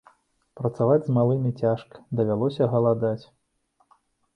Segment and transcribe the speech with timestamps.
[0.61, 3.19] Працаваць з малымі цяжка давялося, галадаць.